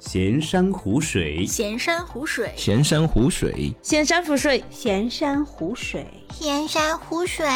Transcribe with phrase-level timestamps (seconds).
[0.00, 7.46] 闲山湖水，闲山湖水，闲山湖水，闲山湖水，闲山湖水，闲山湖水，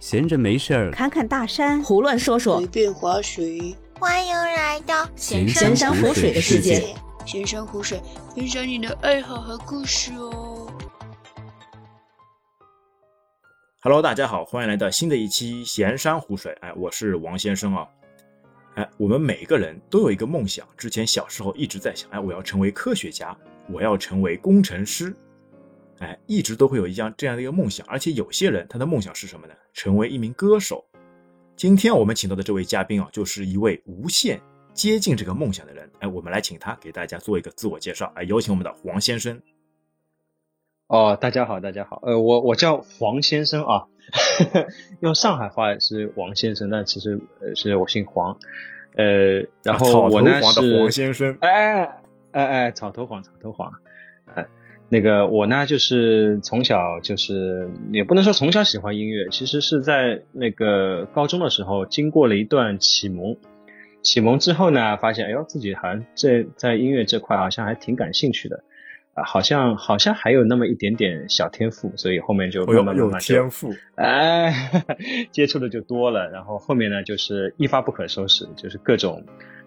[0.00, 0.90] 闲着没事儿。
[0.90, 2.58] 看看大山，胡乱说说。
[2.58, 6.92] 随，便划水，欢迎来到闲闲山湖水的世界。
[7.24, 8.00] 闲山湖水，
[8.34, 10.66] 分享你的爱好和故事哦。
[13.80, 16.52] Hello，大家好，欢迎来到新的一期闲山湖水。
[16.62, 17.86] 哎，我是王先生啊。
[18.74, 23.36] 哎，我们每个人都有一个梦想，之前小时候一直在想，哎，我要成为科学家，
[23.70, 25.14] 我要成为工程师，
[25.98, 27.86] 哎，一直都会有一样这样的一个梦想。
[27.86, 29.54] 而且有些人他的梦想是什么呢？
[29.74, 30.82] 成为一名歌手。
[31.54, 34.40] 今天我们请到的这位嘉宾啊，就是一位无限
[34.72, 35.90] 接近这个梦想的人。
[35.98, 38.10] 哎，我们来请他给大家做一个自我介绍。
[38.14, 39.38] 哎，有请我们的黄先生。
[40.86, 43.86] 哦，大家好，大家好，呃，我我叫黄先生啊，
[45.00, 48.36] 用上海话是王先生，但其实呃是我姓黄，
[48.96, 51.36] 呃，然后我呢黄黄先生。
[51.40, 51.82] 哎
[52.32, 53.72] 哎哎，草头黄，草头黄，
[54.34, 54.46] 哎，
[54.88, 63.36] 那个我呢就是从小就是也不能说从小喜欢音乐，其实是在那个高中的时候经过了一段启蒙，
[64.02, 68.64] 启蒙之后呢，发现哎呦自己好像这在音乐这块好像还挺感兴趣的。
[69.14, 74.70] 啊，好像好像还有那么一点点小天赋，所以后面就慢慢慢慢就天赋，哎，
[75.30, 79.22] 接触的就多了，然后后面呢就是一发不可收拾，就是各种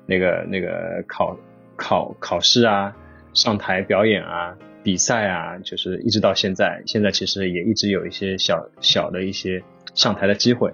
[0.07, 1.37] 那个那个考
[1.75, 2.95] 考考试啊，
[3.33, 9.61] 上台表演啊，比赛啊，就是一直到现在，现在其实也一直有一些小小的一些
[9.93, 10.73] 上台的机会，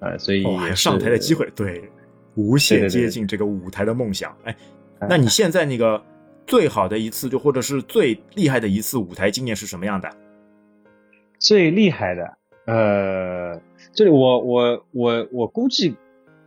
[0.00, 1.82] 呃，所以上台的机会，对，
[2.34, 4.36] 无限接近这个舞台的梦想。
[4.44, 4.54] 哎，
[4.98, 6.02] 哎那你现在那个
[6.46, 10.10] 最好的一次，就或者是最厉害的一次舞台经验是什么样的？
[11.38, 13.60] 最厉害的，呃，
[13.94, 15.96] 这我我我我估计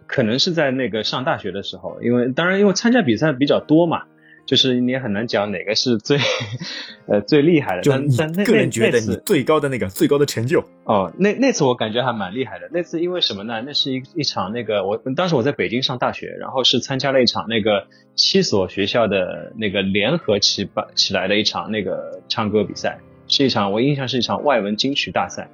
[0.06, 4.04] 可能是在那个上大学的时候，因为当然因为参加比赛比较多嘛，
[4.46, 6.18] 就是你也很难讲哪个是最
[7.08, 7.82] 呃最厉害的。
[7.82, 12.70] 就你个人觉得你最高的那个最高的成就，哦，那那次我感觉还蛮厉害的。
[12.72, 13.62] 那次因为什么呢？
[13.66, 25.50] 那是一一场那个我当时我在北京上大学，然后是参加了一场那个七所学校的那个联合起办起来的一场那个唱歌比赛，是一场我印象是一场外文金曲大赛。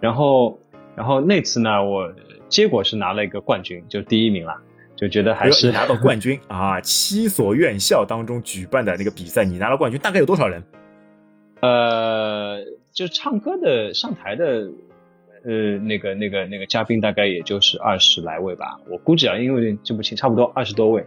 [0.00, 0.58] 然后
[0.94, 2.12] 然后那次呢，我
[2.48, 4.54] 结果是拿了一个冠军，就第一名了，
[4.98, 6.80] 就觉得还是拿到冠军啊！
[6.82, 10.60] 七所院校当中举办的那个比赛，你拿了冠军，大概有多少人？
[11.60, 12.58] 呃，
[12.92, 14.68] 就唱歌的上台的，
[15.44, 21.06] 呃，那个那个那个嘉宾大概也就是二十来位吧，我估计啊，因为记不清，差不多二十多位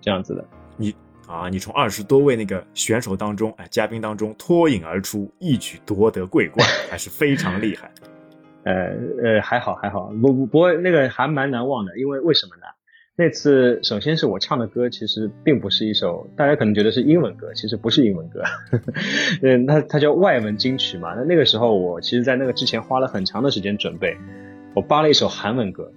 [0.00, 0.44] 这样子的。
[0.76, 0.94] 你
[1.26, 7.90] 啊，你从二十多位那个选手当中，哎，嘉宾当中脱颖而出，一举夺得桂冠，还是非常厉害。
[8.62, 8.72] 呃
[9.20, 12.62] 呃，还好还好，不不不过那个还蛮难忘的，因为为什么呢？
[13.16, 18.42] 那次首先是我唱的歌，其实并不是一首大家可能觉得是英文歌，其实不是英文歌，
[19.42, 21.14] 嗯，它它叫外文金曲嘛。
[21.14, 24.16] 那那个时候我其实，在那个之前花了很长的时间准备，
[24.74, 25.92] 我扒了一首韩文歌，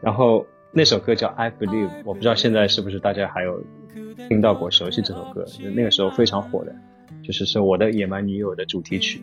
[0.00, 3.62] 然后那首歌叫《I Believe》，我不知道现在是不是大家还有
[4.26, 6.74] 听到过、熟悉这首歌，那个时候非常火的，
[7.22, 9.20] 就是是我的野蛮女友的主题曲。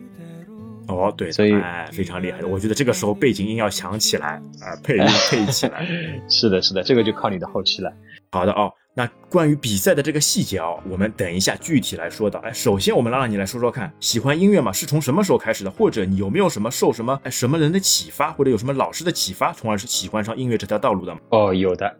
[0.88, 2.48] 哦，对，所以哎，非常厉害的。
[2.48, 5.86] 我觉得这个时候背景音要响起来，啊、配音配起来。
[6.28, 7.92] 是的，是的，这个就靠你的后期了。
[8.30, 12.38] 好的哦，那关于比赛的这个细节哦，我们等一下具体来说的。
[12.40, 15.70] 哎，首先我们让你来说说看，喜欢音乐嘛，是从什么时候开始的？
[15.70, 21.14] 或者你有没有什么受什么哎什么人的启发，或者有什么老师的启发，从而是喜欢上音乐这条道路的？
[21.28, 21.94] 哦，有的，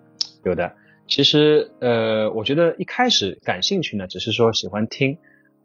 [0.44, 0.72] 有的。
[1.06, 5.18] 其实，呃，我觉得一开始感兴趣呢，只是说喜欢听。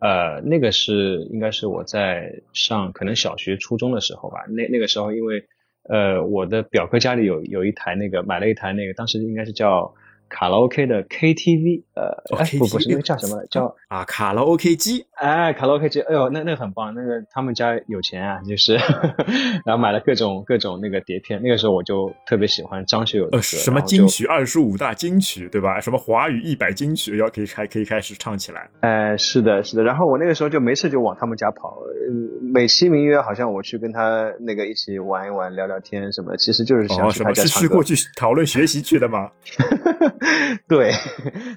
[0.04, 4.44] 呃，那个是应该是我在上可能小学、初中的时候吧。
[4.50, 5.46] 那那个时候，因为
[5.84, 9.96] 呃，我的表哥家里有有一台那个买了一台那个，当时应该是叫
[10.34, 13.46] 卡拉 OK 的 KTV，呃，哦哎，不不是那个叫什么？
[13.52, 15.06] 叫啊，卡拉 OK 机。
[15.14, 18.74] 哎，卡拉 OK 机，哎呦，那那个很棒，那个他们家有钱啊，就是，
[19.64, 21.40] 然后买了各种各种那个碟片。
[21.44, 25.80] 那个时候我就特别喜欢张学友的歌，呃，什么金曲二十五大金曲，对吧？
[25.80, 28.68] 什么华语一百金曲，要可以开可以开始唱起来。
[28.80, 29.84] 哎，是的，是的。
[29.84, 37.68] 然后我那个时候就没事就往他们家跑，呃美其名曰好像我去跟他那个一起玩一玩、聊聊天什么，其实就是想什么是他家唱歌。
[37.68, 39.30] 去过去讨论学习去的吗？
[40.68, 40.92] 对，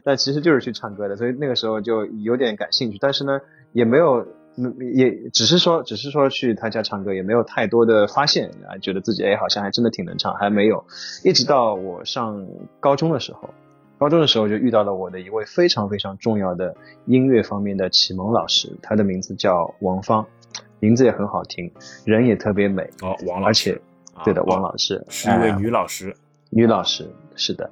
[0.05, 3.41] 但其实就是去唱歌的，所以那个时候就有点感兴趣，但是呢，
[3.73, 4.27] 也没有，
[4.57, 10.85] 嗯也只是说，只是说去他家唱歌，也没有太多的发现啊，觉得自己哎好像还真的挺能唱，还没有，
[11.25, 12.47] 一直到我上
[12.81, 13.51] 高中的时候。
[13.99, 16.77] 高中的时候就遇到了我的一位非常非常重要的
[17.07, 20.27] 音乐方面的启蒙老师，他的名字叫王芳，
[20.81, 21.73] 名字也很好听，
[22.05, 23.81] 人也特别美，哦，王老而师且，
[24.23, 26.15] 对的，啊王老师是一位哎女老师。
[26.51, 27.71] 女老师，是的，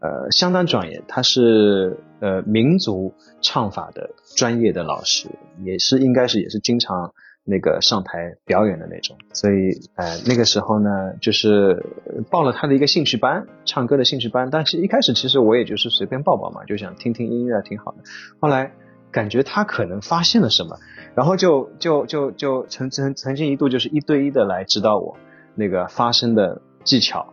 [0.00, 5.28] 呃相当专业，他是呃民族唱法的专业的老师，
[5.64, 7.12] 也是应该是也是经常
[7.44, 9.16] 那个上台表演的那种。
[9.32, 10.90] 所以呃那个时候呢，
[11.20, 11.84] 就是
[12.30, 14.50] 报了他的一个兴趣班，唱歌的兴趣班。
[14.50, 17.98] 但是一开始其实我也就是随便报报嘛，就想听听音乐挺好的。
[18.40, 18.72] 后来
[19.10, 20.76] 感觉他可能发现了什么，
[21.16, 25.16] 然后就就就就曾曾曾经一度就是一对一的来指导我
[25.54, 27.32] 那个发声的技巧。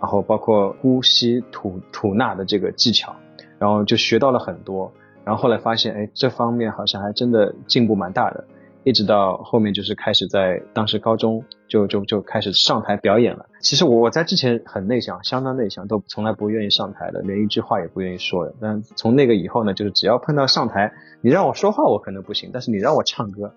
[0.00, 3.14] 然后包括呼吸吐吐纳的这个技巧，
[3.58, 4.92] 然后就学到了很多。
[5.24, 8.44] 然后后来发现，哎，这方面好像还真的进步蛮大的。
[8.84, 13.44] 一直到后面就是开始在当时高中就就就开始上台表演了。
[13.60, 18.54] 其实我我在之前很内向，相当内向，都从来不愿意上台的，连一句话也不愿意说的。
[18.60, 23.52] 但从那个以后呢，就是只要碰到上台，你让我说话我可能不行，但是你让我唱歌。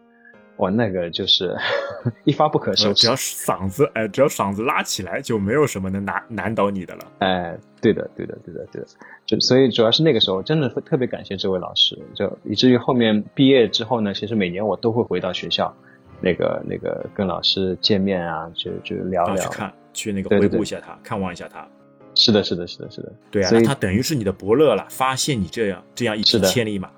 [0.58, 1.56] 我那个就是
[2.24, 7.12] 一发不可收拾，只要嗓子哎，只要嗓子拉起来，就没有什么能难难倒你的了。
[7.20, 8.88] 哎，对的，对的，对的，对的。
[9.26, 15.74] 就所以主要是那个时候，真的会特别感谢这位老师，就以至于后面毕业之后呢，其实每年我都会回到学校，
[16.20, 21.68] 那个那个跟老师见面啊，就就聊聊，去看，去那个回顾一下他，看望一下他。
[22.14, 23.14] 是的，是的，是的，是的。
[23.32, 26.92] 对啊，那他等于是你的伯乐了，发现你这样这样一匹千里马。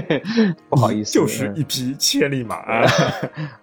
[0.68, 2.86] 不好意思，就是一匹千里马啊！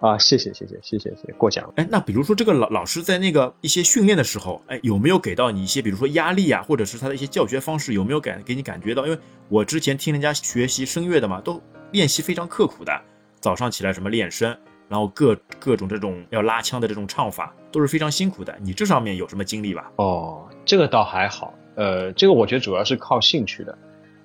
[0.00, 1.72] 啊，谢谢谢谢谢谢谢，过奖了。
[1.76, 9.06] 哎，那比如说这个老老师在那个一些训练的时候，哎，有没有给到你一些，比如说压力啊，或者是他的一些教学方式，有没有感给你感觉到？
[9.06, 9.18] 因为
[9.48, 11.60] 我之前听人家学习声乐的嘛，都
[11.92, 13.00] 练习非常刻苦的，
[13.40, 14.56] 早上起来什么练声，
[14.88, 18.56] 然后各各种这种要拉腔的这种唱法，都是非常辛苦的。
[18.60, 19.90] 你这上面有什么经历吧？
[19.96, 21.54] 哦，这个倒还好。
[21.76, 23.78] 呃，这个我觉得主要是靠兴趣的，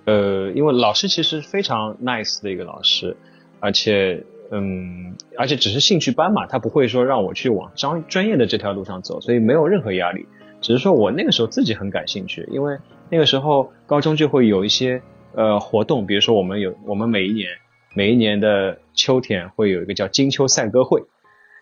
[0.06, 3.18] 呃，因为老师其实非常 nice 的一个老师，
[3.60, 10.28] 而且，嗯，而且只是兴趣班嘛，他不会说让我去往专专业的这条路上走，所以没有任何压力。
[10.62, 12.78] 只是说我那个时候自己很感兴趣，因为
[13.10, 15.02] 那个时候高中就会有一些
[15.34, 17.50] 呃活动，比如说我们有我们每一年
[17.94, 21.04] 每一年的秋天会有一个叫金秋赛歌会，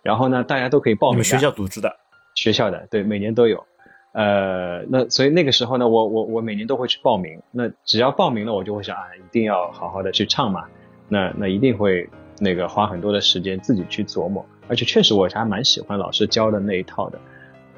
[0.04, 1.24] 然后呢大家都可以报名。
[1.24, 1.96] 学校组织的？
[2.36, 3.66] 学校的，对，每年都有。
[4.14, 7.42] 呃，那所以那个时候呢，我我我每年都会去报名。
[7.52, 10.66] 那只要报名了，我就会想啊，一定要好好的去唱嘛。
[11.10, 12.08] 那那一定会
[12.40, 14.46] 那个花很多的时间自己去琢磨。
[14.68, 17.20] 而且确实我还蛮喜欢老师教的那一套的，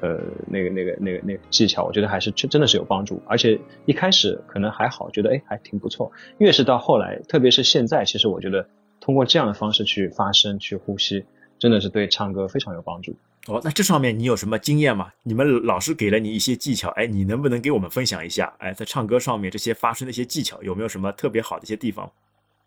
[0.02, 3.20] 呃，那个那个那个那个技巧，我觉得还是真真的是有帮助。
[3.26, 6.12] 而且一开始可能还好，觉得哎还挺不错。
[6.36, 8.68] 越是到后来，特别是现在，其实我觉得
[9.00, 11.24] 通过这样的方式去发声、去呼吸，
[11.58, 13.16] 真的是对唱歌非常有帮助。
[13.48, 15.12] 哦，那这上面你有什么经验吗？
[15.22, 18.52] 你们老师给了你一些技巧，哎，你能不能给我们分享一下？
[18.58, 22.10] 哎，在唱歌上面这些发声的一些技巧，有没有什么特别好的一些地方？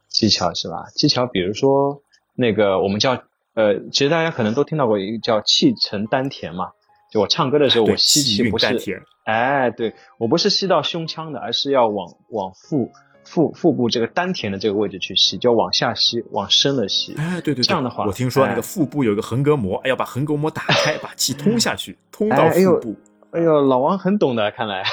[0.07, 0.85] 技巧是吧？
[0.95, 2.01] 技巧，比如说
[2.33, 3.21] 那个我们叫
[3.55, 6.71] 呃，其实大家可能都听到过一个叫气沉丹田嘛。
[7.11, 12.91] 就我唱歌的时候，我吸气不是，哎，对我不是吸到胸腔的，而是要往往腹。
[13.29, 17.13] 腹腹部这个丹田的这个位置去吸，就往下吸，往深了吸。
[17.15, 22.95] 哎，对对，这样的话，我听说那个腹部有一个横膈膜，哎，要把横膈膜打开， 把气通下去，通到腹部。
[23.29, 24.83] 哎呦，老王很懂的，看来。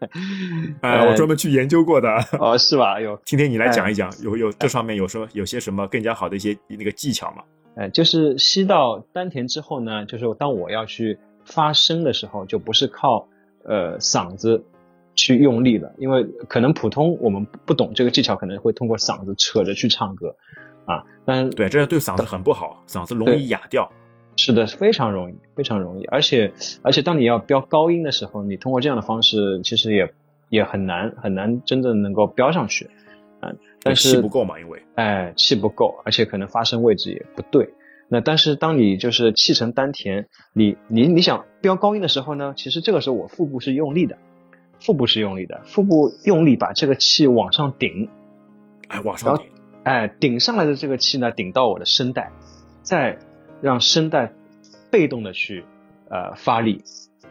[0.82, 2.08] 哎，我专门去研究过的。
[2.38, 2.96] 哦，是吧？
[2.96, 7.42] 哎呦，今天你来讲一讲，有有这上面有什么有些什么更加好的一些那个技巧吗？
[7.76, 13.26] 哎，就是吸到丹田之后呢，就是当我要去发声的时候，就不是靠
[13.64, 14.62] 呃嗓子。
[15.20, 20.34] 去用力了，因为可能普通我们不懂这个技巧，可能会通过嗓子扯着去唱歌，
[20.86, 23.90] 啊，但对，这对嗓子很不好，嗓子容易哑掉。
[24.36, 26.04] 是的，非常容易，非常容易。
[26.06, 26.52] 而且，
[26.82, 30.10] 而且当你要飙高音的时候，你通过这样的方式，其实也
[30.48, 32.88] 也很难很难真正能够飙上去，
[33.40, 33.52] 啊，
[33.82, 37.74] 但是气不够嘛，因为哎，气不够，而且可能发声位置也不对。
[38.08, 44.16] 那但是当你就是气沉丹田，你你你想飙高音的时候呢，其实这个时候我腹部是用力的。
[44.80, 48.08] 腹部是用力的，腹部用力把这个气往上顶，
[48.88, 49.46] 哎，往上顶，
[49.82, 52.32] 哎，顶上来的这个气呢，顶到我的声带，
[52.82, 53.18] 再
[53.60, 54.32] 让声带
[54.90, 55.64] 被动的去
[56.08, 56.82] 呃发力，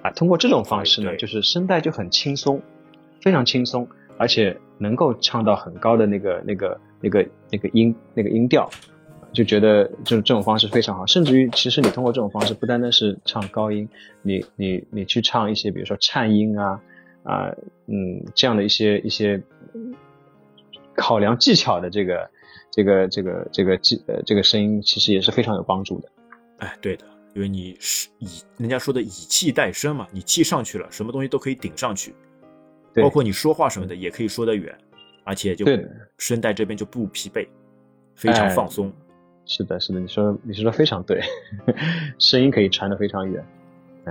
[0.03, 2.61] 啊，通过这种方式呢，就是声带就很轻松，
[3.19, 3.87] 非常轻松，
[4.19, 8.69] 而且能够唱到很高的那个那个那个那个音那个音调，
[9.33, 13.89] 就觉得这种这种方式非常好，甚至于其实你通过这种方式，不单单是唱高音，
[14.21, 16.79] 你你你去唱一些比如说颤音啊。
[17.23, 17.53] 啊，
[17.87, 19.41] 嗯，这样的一些一些
[20.95, 22.29] 考量技巧的这个
[22.71, 26.09] 这个这个这个技呃这个声音，其实也是非常有帮助的。
[26.59, 32.13] 哎，对的，因为你是以人家说的以气带声嘛，你气上去了，什么东西都可以顶上去，
[32.95, 34.75] 包括你说话什么的也可以说得远，
[35.23, 35.65] 而且就
[36.17, 37.47] 声带这边就不疲惫，
[38.15, 38.91] 非常放松。
[39.45, 41.21] 是的，是的，你说你说的非常对，
[42.19, 43.43] 声音可以传得非常远。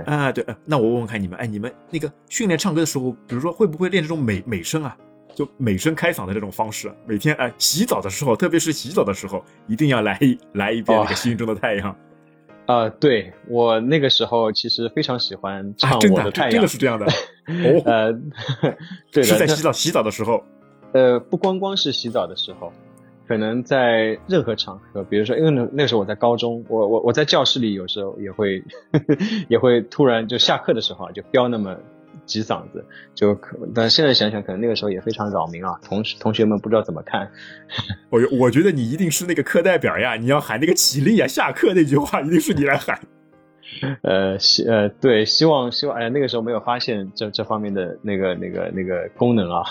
[0.05, 4.95] 啊，对，呃那我问问看你们，哎，你们那个训练唱歌的时候，比如说会不会练这种美美声啊？
[5.35, 11.95] 就美声开嗓的这种方式，每天哎洗澡的时候，特别是洗澡的时候，一定要来一来一遍那个心中的太阳。
[12.65, 16.67] 啊、对我那个时候其实非常喜欢啊，唱真的真我的太阳，真的？
[16.67, 17.05] 是这样的？
[17.05, 18.13] 哦， 呃，
[19.11, 20.43] 对的，是在洗澡洗澡的时候？
[20.91, 22.71] 呃，不光光是洗澡的时候，
[23.29, 28.63] 可能在任何场合，比如说，因为那那个时候我在高中，我我我在教室里有时候也会
[29.47, 31.77] 也会突然就下课的时候啊，就飙那么
[32.25, 32.83] 几嗓子，
[33.13, 37.29] 就可，但现在想想，可能那个时候也非常扰民啊，同同学们不知道怎么看，
[38.09, 42.99] 我我觉得你一定是那个课代表呀，你要喊那个起立呀，下课那句话一定是你来喊。
[44.03, 49.63] 呃，希呃，对，希望希望，哎呀，那个时候没有发现这这方面的那个那个那个功能啊，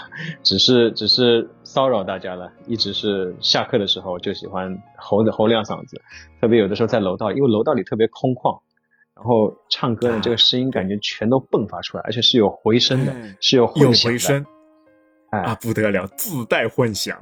[0.42, 6.00] 只是只是骚扰大家了，一直是下课的时候就喜欢吼的吼两嗓子，
[6.40, 8.60] 特别有的时候在楼道，因为楼道里特别空旷，
[9.14, 14.46] 然后唱歌呢，这个声音感觉全都迸发出来，而且是有回声的哎，是有有混响的，回声
[15.30, 17.18] 哎啊，不得了，自带混响。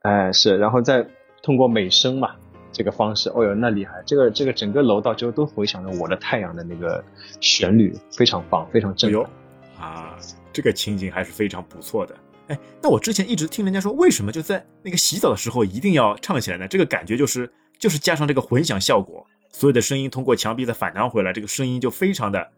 [0.00, 1.06] 哎，是，然后再
[1.42, 2.34] 通过美声嘛，
[2.74, 3.92] 这个方式，哦哟，那厉害！
[4.04, 7.02] 这个这个整个楼道之后都回响着我的太阳的那个
[7.40, 9.30] 旋律，非常棒，非常震撼。
[9.78, 10.16] 啊，
[10.52, 12.14] 这个情景还是非常不错的。
[12.48, 16.68] 哎，那我之前一直听人家说，为什么就在那个洗澡的时候一定要唱起来呢？
[16.68, 22.50] 这个感觉就是就是加上这个混响效果，所有的声音通过墙壁再反弹回来，这个声音就非常的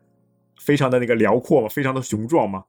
[0.59, 2.65] 非常的那个辽阔嘛，非常的雄壮嘛。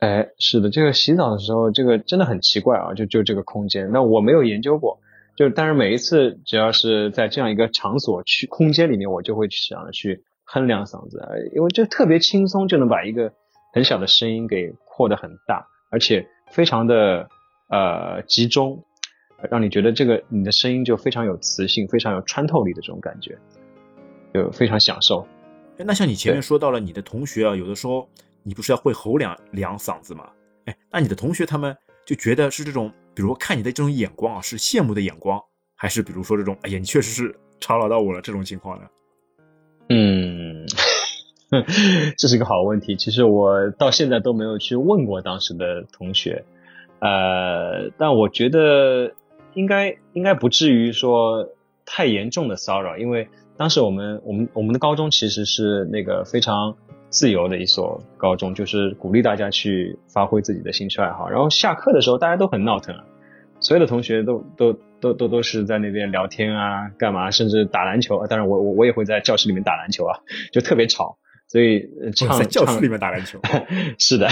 [0.00, 3.90] 哎，是的，这个洗澡的时候，这个真的很奇怪啊，就就这个空间。
[3.92, 5.00] 那我没有研究过，
[5.38, 13.32] 就但是每一次只要是在这样一个场所去空间里面，我就会想着去哼两嗓子，呃因为就特别轻松，就能把一个
[13.72, 17.28] 很小的声音给扩得很大，而且非常的
[17.70, 18.84] 呃集中，
[19.48, 23.38] 让你觉得这个你的声音就非常有磁性，非常有穿透力的这种感觉，
[24.34, 25.24] 就非常享受。
[25.78, 28.08] 哎，那像你前面说到了你的同学啊，有的时候
[28.42, 30.28] 你不是要会吼两两嗓子吗？
[30.64, 35.42] 哎，那你的同学他们就觉得是这种，比如看你的这种眼光啊，是羡慕的眼光，
[35.74, 38.84] 还是比如说这种，哎呀，你确实是吵扰到我了这种情况呢？
[39.88, 40.64] 嗯，
[42.16, 42.94] 这是个好问题。
[42.94, 46.44] 其实我到现在都没有去问过当时的同学，
[47.00, 49.14] 呃，但我觉得
[49.54, 51.48] 应该应该不至于说
[51.84, 56.76] 太严重的骚扰，因为当时我们我们我们的高中其实是那个非常
[57.10, 61.28] 自由的一所高中，就是鼓励大家去发挥自己的兴趣爱好。
[61.28, 63.04] 然后下课的时候大家都很闹腾啊，
[63.60, 68.26] 所有的同学都都都都都是在那边聊天啊，干嘛，甚至打篮球。
[68.26, 70.18] 当然我我我也会在教室里面打篮球啊，
[70.52, 71.18] 就特别吵。
[71.50, 73.40] 所以呃唱在教室里面打篮球，
[73.98, 74.28] 是的，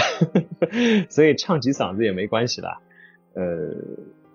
[1.09, 2.77] 所以唱几嗓子也没关系啦。
[3.33, 3.43] 呃，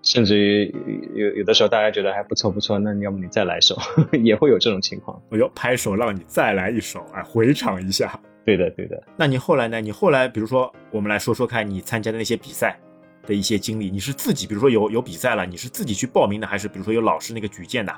[0.03, 0.75] 甚至于
[1.15, 3.75] 有有的时候大家觉得还不错不错，那你要么你再来一首，
[4.21, 5.19] 也会有这种情况。
[5.29, 8.19] 我要拍手让你再来一首，哎，回场一下。
[8.45, 9.01] 对的对的。
[9.15, 9.79] 那你后来呢？
[9.79, 12.77] 你后来比如说，我们来说说看你参加的那些比赛
[13.25, 17.95] 的一些经历，你是自己，比如说有有比赛了，你是自己去报名的，还是比如说有老师那个举荐的？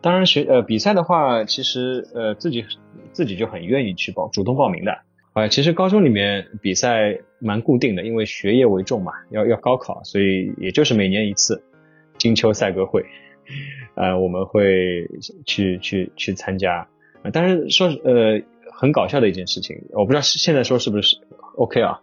[0.00, 2.64] 当然学呃比赛的话，其实呃自己
[3.12, 4.98] 自己就很愿意去报，主动报名的。
[5.34, 11.62] 啊，其实高中里面比赛蛮固定的，因为学业为重嘛，要要高考，所以也就是每年一次
[12.18, 13.04] 金秋赛歌会，
[13.96, 15.08] 呃，我们会
[15.44, 16.88] 去去去参加。
[17.32, 18.40] 但是说呃
[18.72, 21.16] 很搞笑的一件事情，我不知道是现在说是不是
[21.56, 22.00] OK 啊？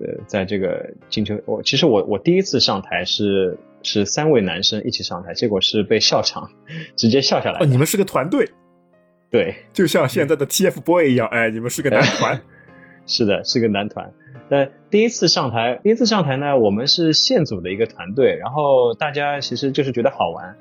[0.00, 6.48] 呃，在这个金秋，我其实我我第一次上台是是三位男生一起上台，结果是被笑场
[6.94, 8.48] 直接笑下来哦，你们是个团队，
[9.34, 12.40] 对，就像现在的 TFBOY 一样，哎，你们是个男团。
[13.04, 14.12] 是的，是个男团。
[14.48, 20.54] 那第一次上台，第一次上台呢，我们是现组的一个团队，然后大家其实就是觉得好玩。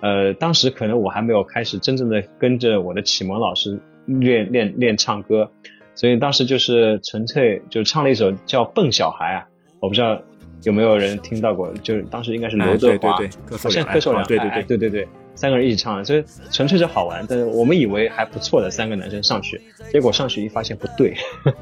[0.00, 5.50] 呃，当时可能我还没有开始真正的跟着我的启蒙老师练练练唱歌，
[5.96, 9.48] 所以当时就是纯粹就唱了一首叫《笨小孩》啊，
[9.80, 10.22] 我不知道
[10.62, 17.24] 有没有人听到过，就是当时应该是刘德华，哎对对对柯受好像良柯受良，哎对对对哎对对对，三个人一起唱的，所以纯粹是好玩。
[17.28, 19.60] 但是我们以为还不错的三个男生上去，
[19.90, 21.14] 结果上去一发现不对，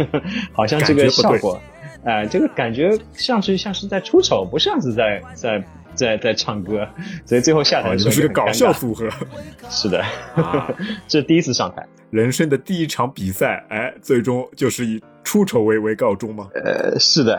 [0.53, 1.61] 好像这个效果，
[2.05, 5.63] 哎、这个感觉像是像是在出丑，不像是在在
[5.99, 6.89] 在在唱歌，
[7.27, 9.09] 所以最后下台哦，的时候是个搞笑组合。
[9.69, 10.01] 是的，
[10.37, 10.73] 啊
[11.09, 11.87] 这是第一次上台。
[12.11, 16.49] 人生的第一场比赛，哎，最终就是以出丑为为告终吗？
[16.55, 17.39] 呃，是的，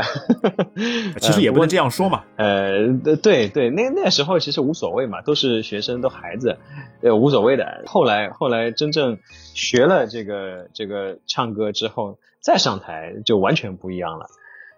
[1.20, 2.24] 其实也不能这样说嘛。
[2.36, 2.88] 呃，
[3.24, 6.56] 对对，那那时候其实无所谓嘛，都是学生，都孩子，
[7.02, 7.82] 呃，无所谓的。
[7.88, 9.18] 后来后来真正
[9.56, 14.28] 学了这个这个唱歌之后，再上台就完全不一样了。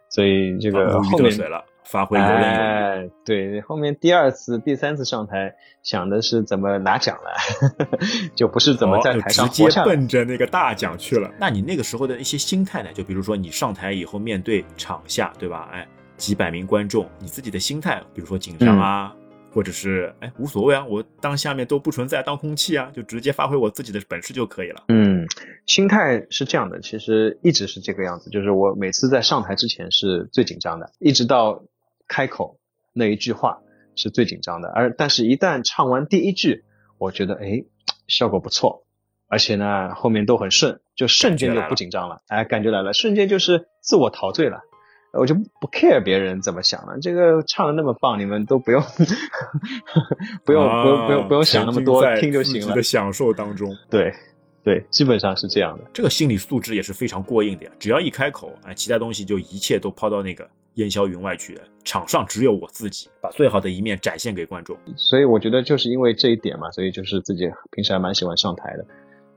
[0.10, 2.28] 所以这个后面得水了，发挥有余。
[2.28, 7.36] 哎，对，后面第二次、第三次上台，想的是怎么拿奖了，
[8.34, 9.82] 就不是怎么在台上直接。
[9.84, 11.30] 奔着那个大奖去了。
[11.38, 12.90] 那你那个时候的一些心态呢？
[12.94, 15.70] 就比如说你上台以后面对场下，对吧？
[15.74, 19.14] 哎，几百名观众，你自己的心态，比如说紧张啊，
[19.52, 24.84] 或者是哎无所谓啊，我当下面都不存在当空气啊，就直接发挥我自己的本事就可以了。
[24.90, 25.26] 嗯，
[25.66, 31.64] 心态是这样的，其实一直是这个样子，就是我每次在上台之前是最紧张的，一直到
[32.12, 32.60] 开口
[32.92, 33.62] 那一句话
[33.96, 36.66] 是最紧张的，而但是一旦唱完第一句，
[36.98, 37.64] 我觉得哎
[38.08, 38.84] 效果不错，
[39.30, 44.60] 而且呢后面都很顺，就瞬间就不紧张了，哎感觉来了，瞬间就是自我陶醉了。
[45.14, 48.82] 我就不 care 别人怎么想了，这个唱的那么棒，你们都不用
[50.46, 52.82] 不用、不用不用不用想那么多，听就行了。
[52.82, 53.76] 享受当中。
[53.90, 54.14] 对
[54.64, 55.84] 对，基本上是这样的。
[55.92, 57.72] 这个心理素质也是非常过硬的呀！
[57.78, 61.64] 只要一开口，哎，其他东西就一切都抛到那个烟消云外去了。
[61.84, 64.78] 场上只有我自己，把最好的一面展现给观众。
[64.96, 68.86] 所以我觉得就是因为这一点嘛，所以就是自己平时还蛮喜欢上台的。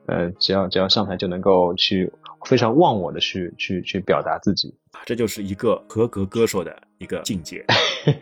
[0.07, 2.13] 呃，只要只要上台就能够去
[2.45, 7.65] 非常忘我的去去去表达自己，啊，这就是一个合格歌手的一个境界。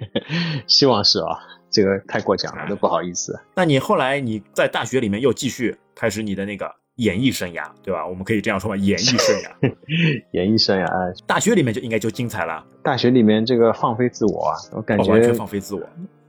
[0.69, 1.37] 希望是啊，
[1.69, 3.37] 这个太过奖了，都不好意思。
[3.57, 8.07] 那你后来你在大学里面又继续开始你的那个演艺生涯，对吧？
[8.07, 9.75] 我们可以这样说吧，演艺生涯。
[10.33, 15.81] 演艺生涯，哎大学里面就应该就精彩了，大学里面这个放飞自我啊，我感觉哦完全放飞自我。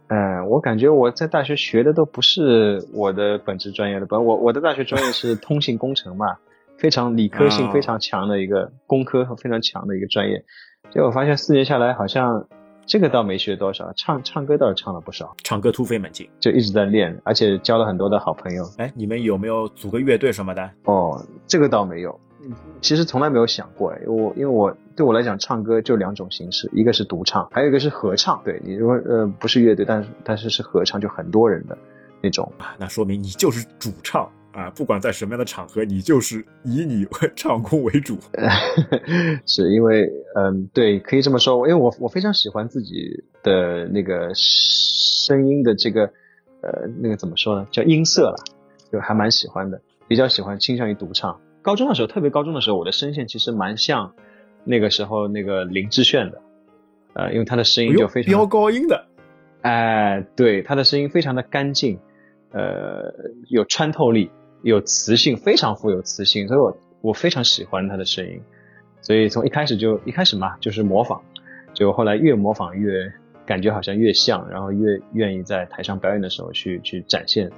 [0.07, 6.25] 嗯，我感觉我在大学学的都不是我的本职专业的，本我我的大学专业是通信工程嘛，
[6.77, 10.43] 非常理科性啊非常强的一个工科和非常强的一个专业，
[10.91, 12.47] 结果发现四年下来好像
[12.85, 16.29] 这个倒没学多少，唱唱歌倒是唱了不少，唱歌突飞猛进。
[16.39, 18.65] 就一直在练，而且交了很多的好朋友。
[18.77, 20.69] 哎，你们有没有组个乐队什么的？
[20.83, 22.19] 哦，这个倒没有，
[22.81, 28.41] 其实从来没有想过哎，我因为我对我来讲，唱歌就两种形式，一个是独唱，还有一个是合唱。
[28.43, 31.77] 对你如果呃不是乐队，但是但是是合唱，就很多人的
[32.21, 32.51] 那种。
[32.57, 34.69] 啊，那说明你就是主唱啊！
[34.69, 37.05] 不管在什么样的场合，你就是以你
[37.35, 38.17] 唱功为主。
[39.45, 46.05] 是因为，嗯，对，可以这么说，因为我我非常喜欢自己的那个声音的这个，
[46.61, 48.35] 呃，那个怎么说呢，叫音色了，
[48.91, 51.39] 就还蛮喜欢的，比较喜欢倾向于独唱。
[51.63, 54.13] 高中的时候，特别高中的时候，我的声线其实蛮像
[54.63, 56.41] 那个时候那个林志炫的，
[57.13, 59.05] 呃，因为他的声音就非常飙高音的，
[59.61, 61.99] 哎，对，他的声音非常的干净，
[62.51, 63.13] 呃，
[63.49, 64.29] 有穿透力，
[64.63, 68.41] 有磁性，非常富有磁性，所以我我非常喜欢他的声音，
[69.01, 71.21] 所以从一开始就一开始嘛，就是模仿，
[71.73, 73.11] 就后来越模仿越
[73.45, 77.51] 感觉好像越像，然后越愿意在台上表演的时候去去展现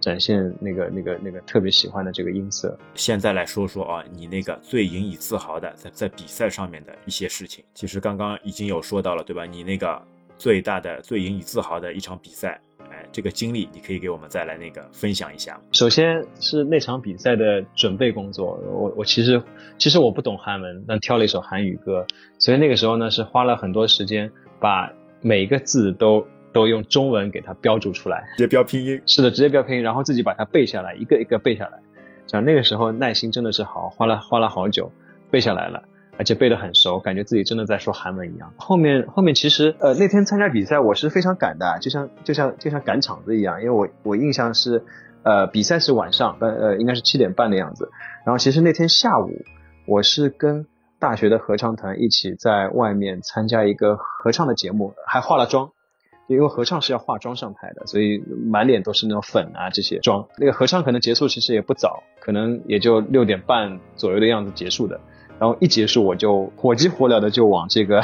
[0.00, 2.76] 展现那个那个那个特别喜欢的这个音色。
[2.94, 9.46] 现在来说说啊，你那个最引以自豪的在在比赛上面的一些事情，其实刚刚已经有说到了，对吧？
[9.46, 10.00] 你那个
[10.36, 12.60] 最大的、最引以自豪的一场比赛，
[13.10, 15.60] 这个经历你可以给我们再来那个分享一下吗？
[15.72, 19.42] 首先是那场比赛的准备工作，我我其实
[19.78, 22.06] 其实我不懂韩文，但挑了一首韩语歌，
[22.38, 28.24] 所以那个时候呢是花了很多时间把每一个字都都用中文给它标注出来。
[28.36, 31.78] 直接标拼音，是的，直接标拼音，然后自己把它背下来，一个一个背下来。
[32.26, 34.92] 像那个时候耐心真的是好，花了花了好久
[35.30, 35.82] 背下来了，
[36.18, 38.52] 而且背得很熟，感觉自己真的在说韩文一样。
[38.58, 44.84] 后面后面其实呃那天参加比赛我是非常赶的，就像就像就像赶场子一样，因为我我印象是
[45.22, 47.90] 呃比赛是晚上，呃呃应该是七点半的样子。
[48.26, 49.30] 然后其实那天下午
[49.86, 50.66] 我是跟
[50.98, 55.70] 大学的合唱团一起在外面参加一个合唱的节目，还化了妆。
[56.26, 60.26] 因为合唱是要化妆上台的，所以满脸都是那种粉啊这些妆。
[60.36, 65.00] 那个合唱可能结束其实也不早，可能也就六点半左右的样子结束的。
[65.40, 68.00] 然后一结束我就火急火燎的就往这个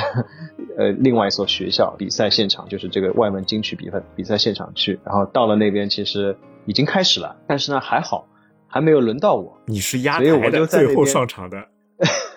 [0.79, 5.01] 呃另外一所学校比赛现场，就是这个外文金曲比赛比赛现场去。
[5.05, 8.29] 然后到了那边其实已经开始了，但是呢还好
[8.68, 11.68] 还没有轮到我，你是压台的最后上场的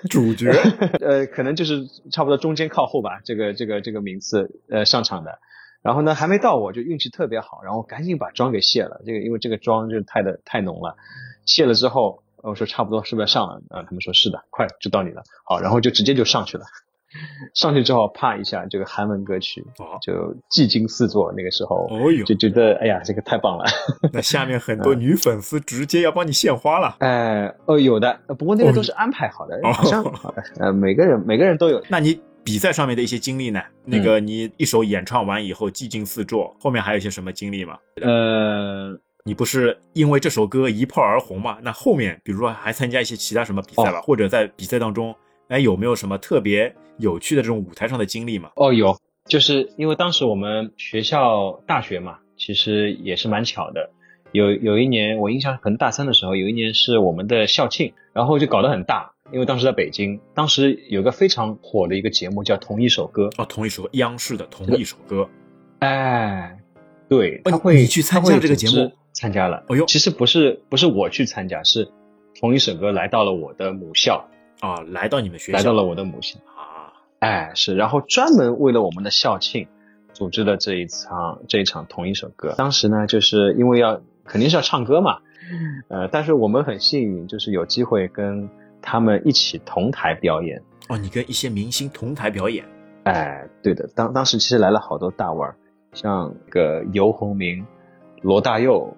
[0.09, 0.51] 主角。
[1.01, 5.39] 呃，可能就是差不多中间靠后吧，这个这个这个名次呃上场的。
[5.83, 9.01] 然后呢，还没到我就运气特别好，然后赶紧把妆给卸了。
[9.05, 10.97] 这个因为这个妆就是太的太浓了，
[11.45, 13.61] 卸了之后，我说差不多是不是要上了？
[13.69, 15.23] 啊，他们说是的，快就到你了。
[15.45, 16.63] 好，然后就直接就上去了。
[17.53, 21.33] 上去之后，啪一下，这个韩文歌曲哦就技惊四座。
[21.35, 23.63] 那个时候哦哟就觉得哎呀，这个太棒了。
[24.11, 26.97] 那下面很多女粉丝直接要帮你献花了。
[26.99, 30.03] 哎，哦，有的，呃不过那个都是安排好的，好像
[30.59, 31.81] 呃每个人每个人都有。
[31.89, 33.61] 那你比赛上面的一些经历呢？
[33.85, 37.77] 那个你一首演唱完以后技惊四座，后面还有一些什么经历吗？
[38.01, 38.97] 呃，
[39.27, 41.57] 你不是因为这首歌一炮而红吗？
[41.61, 45.13] 那后面比如说还参加一些其他什么比赛吧，或者在比赛当中
[45.49, 48.51] 哎，有没有什么特别有趣的这种舞台上的经历嘛？
[48.55, 53.89] 哦，有，就是因为当时我们学校大学嘛，其实也是蛮巧的。
[54.31, 63.27] 有有一年，我印象可能大三的时候，有一年是我们的校庆，然后就搞得很大，因为当时在北京，当时有个非常火的一个节目叫《同一首歌》。
[63.43, 65.27] 哦，同一首歌，央视的同一首歌。
[65.79, 66.57] 哎，
[67.09, 69.63] 对，哦他会你去参加这个节目参加了。
[69.69, 71.89] 哎呦其实不是不是我去参加，是
[72.39, 74.27] 同一首歌来到了我的母校，
[74.59, 76.37] 啊，来到你们学校，来到了我的母校。
[76.55, 79.67] 啊，哎，是，然后专门为了我们的校庆，
[80.13, 82.53] 组织了这一场这一场同一首歌。
[82.57, 85.19] 当时呢，就是因为要肯定是要唱歌嘛，
[85.87, 88.49] 呃，但是我们很幸运，就是有机会跟
[88.81, 90.61] 他们一起同台表演。
[90.89, 92.65] 哦，你跟一些明星同台表演，
[93.03, 95.55] 哎，对的，当当时其实来了好多大腕儿，
[95.97, 97.65] 像个游鸿明、
[98.21, 98.95] 罗大佑、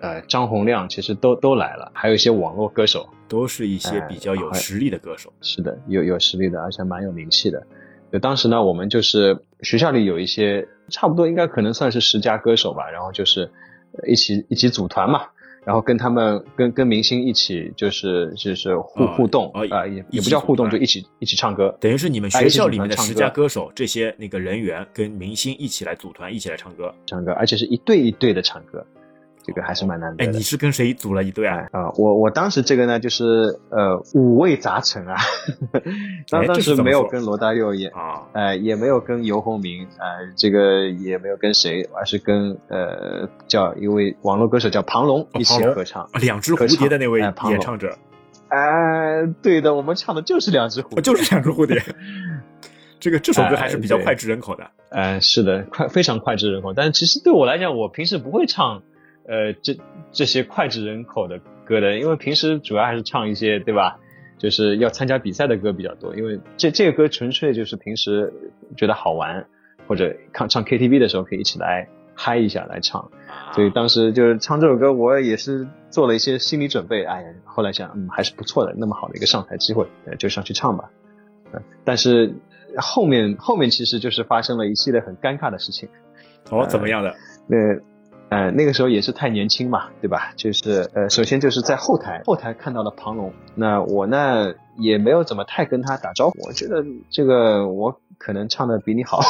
[0.00, 3.08] 呃张洪亮，其实都都来了，还有一些网络歌手。
[3.28, 5.32] 都是一些哎比较有实力的歌手。
[5.40, 7.64] 是的，有有实力的，而且蛮有名气的。
[8.12, 13.48] 就当时呢，我们就是学校里有一些差不多应该可能算是十佳歌手吧，然后就是
[13.92, 15.28] 呃一起一起组团嘛，
[15.64, 21.76] 然后跟他们跟跟明星一起就是就是互、哦互动哦啊、也也不叫互动，就一起一起唱歌。
[21.80, 26.94] 等于是你们哎学校里面的十佳歌歌手，这些那个人员跟明星一起来组团，一起来唱歌。
[27.06, 28.84] 唱歌，而且是一对一对的唱歌，
[29.42, 30.32] 这个还是蛮难得哎，的。
[30.32, 31.66] 你是跟谁组了一队啊？
[31.72, 33.24] 啊、我我当时这个呢，就是
[33.70, 35.16] 呃五味杂陈啊，
[36.30, 46.02] 当哎当时没有跟罗大佑演，啊，呃，也没有跟游鸿明，呃，这个也没有跟谁，而是跟呃叫一位网络歌手叫庞龙一起合唱。
[46.02, 47.96] 啊两只蝴蝶的那位演唱者，
[48.48, 51.82] 哎、对的，我们唱的就是两只蝴蝶，哦就是两只蝴蝶。
[53.00, 54.70] 这个这首歌还是比较脍炙人口的。
[54.90, 56.74] 呃，是的，快非常脍炙人口。
[56.74, 58.82] 但是其实对我来讲，我平时不会唱
[59.26, 59.76] 呃这
[60.12, 63.98] 这些脍炙人口的歌的，因为平时主要还是唱一些对吧？
[64.38, 66.16] 就是要参加比赛的歌比较多。
[66.16, 68.32] 因为这这个歌纯粹就是平时
[68.76, 69.46] 觉得好玩，
[69.86, 73.00] 或者唱唱 KTV 的时候可以一起来嗨一下来唱。
[73.02, 77.02] 啊所以当时就是唱这首歌，我也是做了一些心理准备。
[77.02, 80.90] 哎呀，后来想，嗯，还是不错的，那么好的一个上台机会，呃就上去唱吧。
[81.52, 82.32] 呃但是
[82.76, 85.88] 后面后面其实就是发生了一系列很尴尬的事情。
[86.50, 87.12] 哦，怎么样的？
[87.48, 87.56] 那
[88.30, 90.32] 呃那个时候也是太年轻嘛，对吧？
[90.36, 99.20] 就是呃首先就是在后台后台看到了庞龙，那我呢也没有怎么太跟他打招呼，我觉得这个我可能唱的比你好，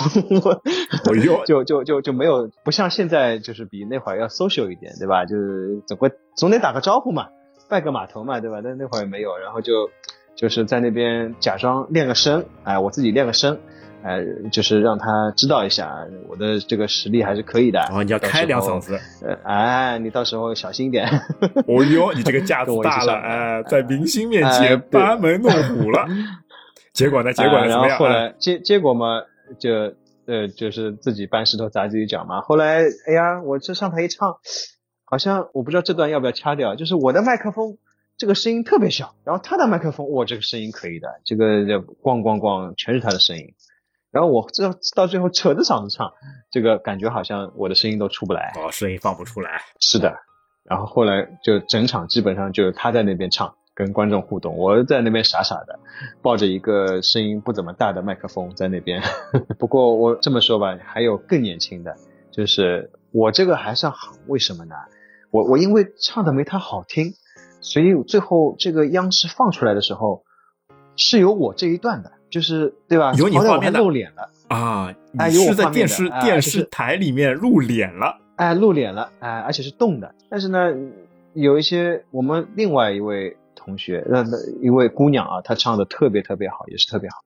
[1.09, 5.25] 我呦，就就就就没有不像现在就是比那会儿要 social 一点，对吧？
[5.25, 7.29] 就是总归总得打个招呼嘛，
[7.69, 8.61] 拜个码头嘛，对吧？
[8.63, 9.89] 但那会儿没有，然后就
[10.37, 13.61] 就是在那边假装练个声，哎，我自己练个声，
[14.03, 17.81] 哎，就是让他知道一下我的这个实力还是可以的。
[17.93, 19.27] 哦，你要开两嗓子，子。
[19.27, 21.07] 呃，哎，你到时候小心一点。
[21.67, 26.07] 哦哟，你这个架 子大了，上哎，在明星面哎前班门弄斧了。
[26.93, 27.33] 结果呢？
[27.33, 27.61] 结果呢？
[27.61, 27.97] 啊然后怎么样？
[27.97, 29.23] 啊后来结结果嘛，
[29.59, 29.95] 就
[30.27, 32.41] 呃就是自己搬石头砸自己脚嘛。
[32.41, 34.37] 后来哎呀，我这上台一唱，
[35.05, 37.79] 好像我不知道这段要不要掐掉，就是我的麦克风
[38.17, 43.55] 这个声音特别小，然后他的麦克风哇这个声音可以的，这个这咣咣咣全是他的声音。
[44.11, 46.12] 然后我这到最后扯着嗓子唱，
[46.51, 48.53] 这个感觉好像我的声音都出不来。
[48.57, 49.61] 哦，声音放不出来。
[49.81, 50.14] 是的，
[50.64, 55.79] 然后后来就整场基本上就是他在那边唱，跟观众互动，我在那边傻傻的
[56.23, 59.03] 抱着一个声音不怎么大的麦克风在那边。
[59.59, 61.94] 不过我这么说吧，还有更年轻的，
[62.33, 64.75] 就是我这个还算好，为什么呢？
[65.31, 67.12] 我我因为唱的没他好听，
[67.61, 70.25] 所以最后这个央视放出来的时候
[70.96, 73.12] 是有我这一段的，就是对吧？
[73.14, 74.31] 有你好歹我面的露脸了。
[74.49, 78.19] 啊，哎你是在有我画面的电视电视台里面露脸了。
[78.37, 80.14] 哎，露脸了，哎，而且是动的。
[80.31, 80.75] 但是呢，
[81.35, 87.16] 有一些我们另外一位同学，那那一位姑娘啊，她唱的特别特别好，也是特别好。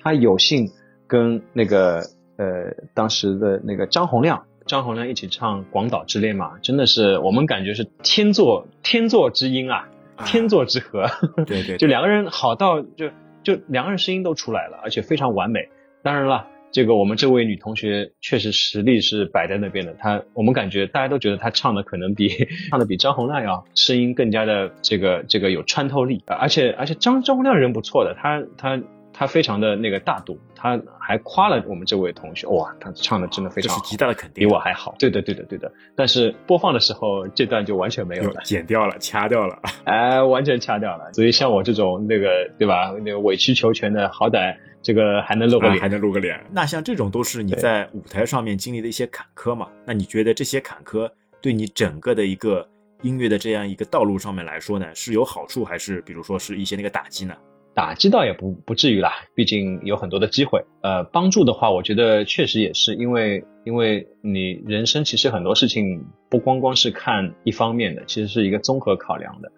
[0.00, 0.70] 她有幸
[1.08, 2.04] 跟那个
[2.36, 9.88] 呃当时的那个张洪亮，张洪亮一起唱《广岛之恋》嘛，真的是我们感觉是天作天作之音啊，
[10.24, 11.06] 天作之合。
[11.46, 13.10] 对 对，就两个人好到就
[13.42, 15.68] 就两个人声音都出来了，而且非常完美。
[16.02, 22.28] 当然了，这个我们这位女同学确实实力是摆在那边的，她我们感觉大家都觉得她唱的可能比
[22.70, 28.82] 唱的比张洪亮要声音更加的这个这个有穿透力，而且而且张张洪亮人不错的，他他。
[29.20, 34.94] 他非常的那个大度，他还夸了我们这位同学，哇，他唱的真的非常好，这是极大的肯定，比我还好。
[34.98, 35.70] 对的，对的，对的。
[35.94, 38.40] 但是播放的时候，这段就完全没有有了。
[38.44, 39.60] 剪掉了，掐掉了。
[39.84, 41.12] 哎，完全掐掉了。
[41.12, 45.78] 所以像我这种那个对吧，那个委曲求全的，好歹这个还能露个脸。
[45.78, 46.42] 啊还能露个脸。
[46.50, 49.68] 那像这种都是你在舞台上面经历的一些坎坷嘛？
[49.84, 51.06] 那你觉得这些坎坷
[51.42, 52.66] 对你整个的一个
[53.02, 57.36] 音乐的这样一个道路上面来说呢，是有好处，还是比如说是一些那个打击呢？
[57.74, 60.64] 打击倒也不不至于啦，毕竟有很多的机会。
[60.82, 69.50] 呃，帮助的话，我觉得确实也是，因为因为你人生其实很多事情不光光是看一方面的，其实是一个综合考量的。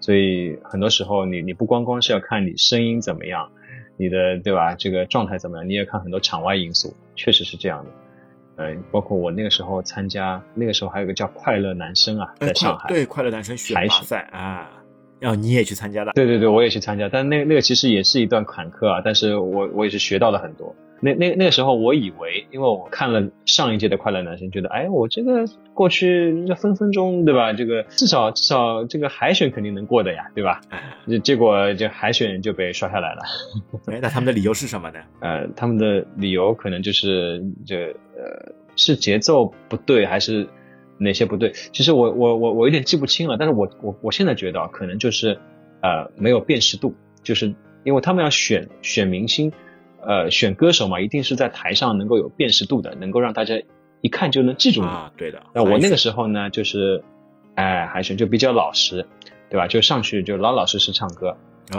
[0.00, 3.50] 所以很多时候你你不光光是要看你声音怎么样，
[3.96, 4.74] 你的对吧？
[4.74, 5.68] 这个状态怎么样？
[5.68, 7.90] 你也看很多场外因素，确实是这样的。
[8.58, 14.75] 嗯，包括我那个时候参加，那个时候还有个叫快乐男生啊，在上海对快乐男生选拔赛啊，
[15.18, 20.74] 然后你也去参加的，对对对，我也去参加，但那那个其实也是一段坎坷啊，但是我我也是学到了很多。
[20.98, 27.52] 那那那个时候，我以为，因为我看了上一届的快乐男生，觉得，哎，我这个过去这分分钟，对吧？
[27.52, 30.58] 这个至少至少这个海选肯定能过的呀，对吧？
[31.06, 33.20] 结结果就海选就被刷下来了。
[33.88, 34.98] 哎，那他们的理由是什么呢？
[35.20, 40.48] 呃，他们的理由可能就是这呃是节奏不对，还是
[40.98, 41.52] 哪些不对？
[41.72, 45.38] 其实我我我我有点记不清了，但是我我我现在觉得可能就是
[45.82, 47.54] 呃没有辨识度，就是
[47.84, 49.52] 因为他们要选选明星。
[50.08, 53.60] 呃，选歌手嘛，一定是在台上能够有辨识度的，能够让大家
[54.02, 54.86] 一看就能记住你。
[54.86, 55.42] 啊，对的。
[55.52, 57.02] 那我那个时候呢，就是，
[57.56, 59.04] 哎，海选就比较老实，
[59.50, 59.66] 对吧？
[59.66, 61.36] 就上去就老老实实唱歌，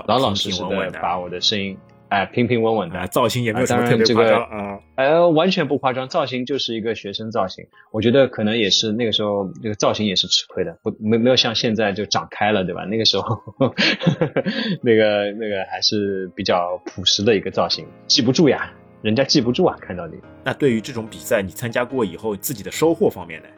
[0.08, 1.78] 老老实实的把我的声音。
[2.10, 7.66] 哎，平平稳稳的造型也没有什么特别夸张啊，呃，完全不夸张，造型就是一个学生造型。
[7.92, 12.86] 我觉得可能也是那个时候这个造型也是吃亏的，不没没有像现在就长开了，对吧？
[12.86, 13.42] 那个时候
[14.82, 20.16] 那个那个还是比较朴实的一个造型，记不住呀，人家记不住啊，看到你。
[20.46, 23.50] 那对于这种比赛，你参加过以后自己的收获方面呢？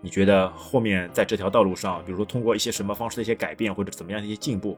[0.00, 4.76] 你觉得后面在这条道路上，比如说通过一些什么方式的一些改变，或者怎么样的一些进步？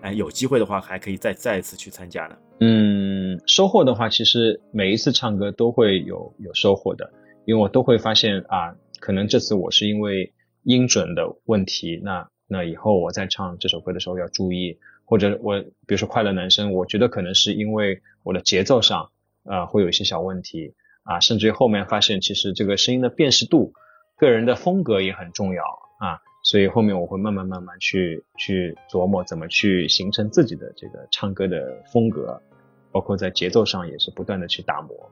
[0.00, 2.36] 哎，有机会的话还可以再再一次去参加呢。
[2.60, 7.12] 嗯，收获的话，其实每一次唱歌都会有有收获的，
[7.44, 10.32] 因为我都会发现啊，可能这次我是因为
[10.62, 19.10] 音准的问题，那那以后我在唱这首歌的时候要注意，或者我比如说快乐男生，我觉得可能是因为我的节奏上
[19.44, 23.72] 啊会有一些小问题啊，甚至于后面发现其实这个声音的辨识度，
[24.16, 25.62] 个人的风格也很重要
[25.98, 26.22] 啊。
[26.48, 32.40] 所以后面我会慢慢慢慢去去琢磨怎么去形成自己的这个唱歌的风格，
[32.90, 35.10] 包括在节奏上也是不断的去打磨，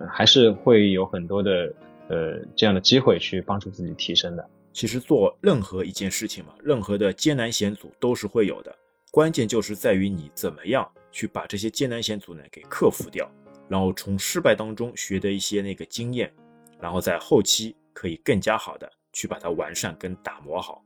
[0.00, 1.72] 嗯，还是会有很多的
[2.08, 4.46] 呃这样的机会去帮助自己提升的。
[4.74, 8.76] 其实做任何一件事情嘛，任何的艰难险阻都是会有的，
[9.10, 13.26] 关键就是在于你怎么样去把这些艰难险阻呢给克服掉，
[13.66, 16.30] 然后从失败当中学的一些那个经验，
[16.78, 18.92] 然后在后期可以更加好的。
[19.16, 20.84] 去把它完善跟打磨好，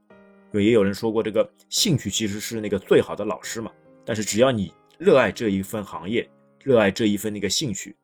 [0.52, 3.72] 因为也有人说过，这个兴趣其实是那个最好的老师嘛。
[4.04, 6.24] 但是只要你热爱这一份行业，
[6.62, 7.96] 热爱这一份那个兴趣，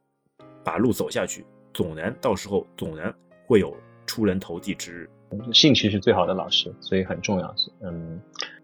[0.64, 3.14] 把路走下去，总能到时候总能
[3.46, 3.72] 会有
[4.04, 5.08] 出人头地之日。
[5.52, 7.54] 兴趣是最好的老师，所以很重要。
[7.84, 8.20] 嗯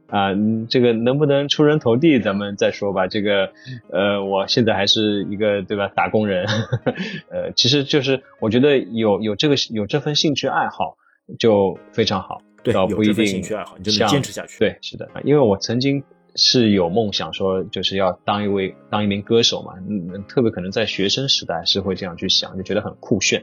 [0.08, 0.30] 啊，
[0.68, 3.06] 这个能不能出人头地，咱们再说吧。
[3.06, 3.52] 这个
[3.88, 6.44] 呃，我现在还是一个对吧打工人，
[7.30, 10.96] 呃，其实就是我觉得有有这个有这份兴趣爱好。
[11.38, 14.58] 就非常好，对，不一定兴趣爱好，你就能坚持下去。
[14.58, 16.02] 对，是的，因为我曾经
[16.34, 23.42] 是有梦想说，就是要当一位当一名歌手嘛，嗯，特别可能在学生时代是会这样去想，就觉得很酷炫，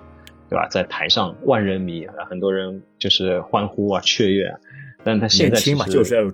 [0.50, 0.68] 对吧？
[0.70, 4.60] 在台上万人迷，很多人就是欢呼啊、雀跃啊。
[5.04, 5.78] 但他现在其实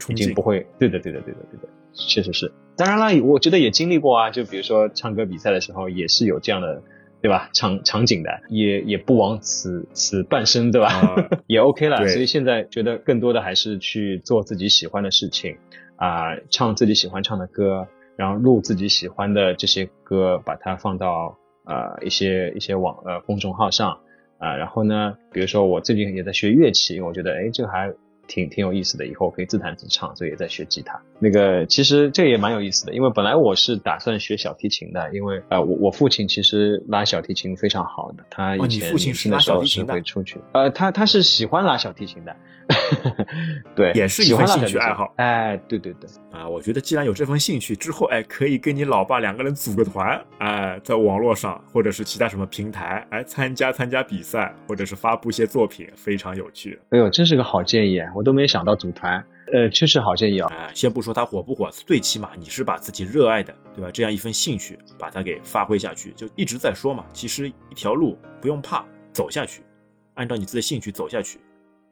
[0.09, 2.51] 已经不会，对的，对的，对的，对的，确实是。
[2.75, 6.81] 当然了，我觉得也经历过啊，就比如说唱歌比赛的时候，也是有这样的。
[7.25, 7.49] 对吧？
[7.53, 10.91] 场场景的也也不枉此此半生，对吧？
[11.47, 12.07] 也 OK 了。
[12.07, 15.57] 所以现在觉得更多的还是去做自己喜欢的事情，
[15.95, 21.35] 啊，唱自己喜欢唱的歌，然后录自己喜欢的这些歌，把它放到
[21.65, 23.97] 呃一些一些网呃公众号上
[24.37, 24.55] 啊。
[24.55, 27.91] 然后呢，比如说我最近也在学乐器，我觉得哎，这个还。
[28.27, 30.99] 挺挺有意思的，以后可以自弹自唱，所以也在学吉他。
[31.19, 42.35] 那个其实这也蛮有意思的，因为本来我是打算学小提琴的，因为呃我我父亲其实拉小提琴非常好的，他以前年轻的时候是会出去，呃他他是喜欢拉小提琴的，
[43.75, 45.13] 对，也是一份兴趣爱好。
[45.17, 56.79] 哎，对对对，啊，我觉得既然有这份兴趣，之后哎可以跟你老爸两个人组个团，哎，在网络上或者是其他什么平台，哎参加参加比赛，或者是发布一些作品，非常有趣。
[56.89, 57.95] 哎呦，真是个好建议。
[58.13, 60.51] 我都没想到组团，呃，确实好建议啊。
[60.73, 63.89] 先不说它火不火，最起码你是把自己热爱的，对吧？
[63.91, 67.05] 这样一份兴趣，把它给发挥下去，就一直在说嘛。
[67.13, 69.61] 其实一条路不用怕，走下去，
[70.15, 71.39] 按照你自己的兴趣走下去，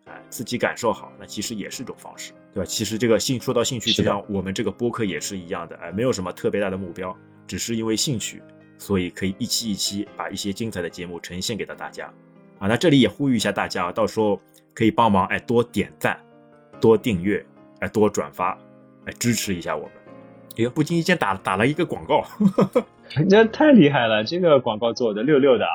[0.06, 2.66] 哎，自己感受好，那其实也是一种方式，对吧？
[2.66, 7.16] 其实这个兴说到兴趣，就像我们这个播客也是一样的，哎，没有什么特别大的目标，
[7.48, 8.42] 只是因为兴趣，
[8.78, 12.06] 所以可以一期一期把一些精彩的节目呈现给到大家。
[12.60, 14.40] 啊，那这里也呼吁一下大家啊，到时候。
[14.76, 16.20] 可以帮忙哎，多点赞，
[16.82, 17.46] 多订阅，
[17.78, 18.58] 哎，多转发，
[19.06, 19.92] 哎支持一下我们。
[20.58, 22.26] 哎呦，不经意间打打了一个广告，
[23.30, 25.72] 这太厉害了，这个广告做的六六的啊。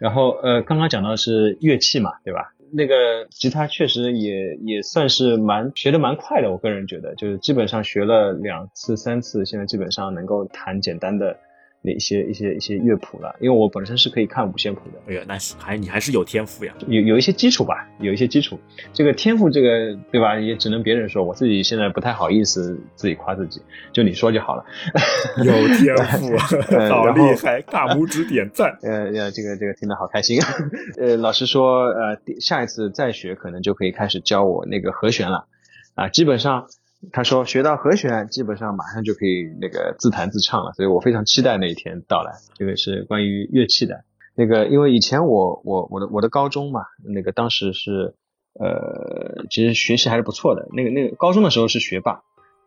[0.00, 2.52] 然后呃，刚刚讲到的是乐器嘛，对吧？
[2.72, 11.38] 那个吉他确实也也算是蛮学的蛮快的，我个人觉得，就是基本上学了两次三次，现在基本上能够弹简单的
[11.82, 13.34] 那一些一些一些乐谱了。
[13.40, 18.58] 因为我本身是可以看五线谱的，哎呀，那是还你还是有天赋呀，有有一些基础吧，有一些基础。
[18.92, 20.38] 这个天赋，这个对吧？
[20.38, 23.60] 也只能别人说，我自己现在不太好意思自己夸自己，
[23.92, 24.64] 就你说就好了。
[25.44, 26.34] 有天赋，
[26.74, 28.76] 呃好 厉害，大拇指点赞。
[28.82, 30.40] 呃呃，这个这个听得好开心。
[30.98, 35.46] 呃，老师说，呃，下一次再学可能就可以开始教我那个和弦了。
[35.94, 36.66] 啊，基本上
[37.12, 40.72] 他说学到和弦，基本上马上就可以那个自弹自唱了。
[40.72, 42.32] 所以我非常期待那一天到来。
[42.54, 44.04] 这个是关于乐器的。
[44.34, 48.14] 那个，因为以前我我我的我的高中嘛，那个当时是
[48.54, 50.68] 呃，其实学习还是不错的。
[50.72, 52.22] 那个那个高中的时候是学霸，